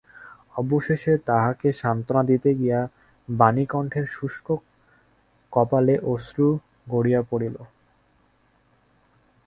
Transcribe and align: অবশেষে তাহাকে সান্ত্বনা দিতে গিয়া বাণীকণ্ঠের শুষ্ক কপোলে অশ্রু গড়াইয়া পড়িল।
অবশেষে 0.55 1.13
তাহাকে 1.27 1.67
সান্ত্বনা 1.81 2.23
দিতে 2.23 2.49
গিয়া 2.55 2.79
বাণীকণ্ঠের 3.29 4.05
শুষ্ক 4.09 4.47
কপোলে 5.53 5.95
অশ্রু 6.13 6.47
গড়াইয়া 6.87 7.21
পড়িল। 7.29 7.55